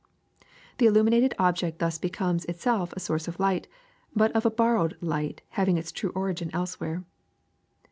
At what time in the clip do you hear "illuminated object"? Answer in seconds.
0.87-1.77